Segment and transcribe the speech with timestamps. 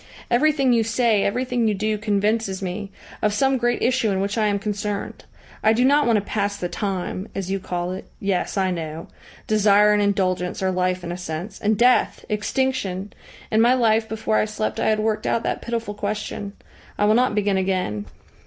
[0.31, 2.89] "Everything you say, everything you do, convinces me
[3.21, 5.25] of some great issue in which I am concerned.
[5.63, 8.05] I do not want to pass the time, as you call it.
[8.19, 9.09] Yes, I know.
[9.45, 12.25] Desire and indulgence are life in a sense and Death!
[12.29, 13.13] Extinction!
[13.51, 16.53] In my life before I slept I had worked out that pitiful question.
[16.97, 18.07] I will not begin again.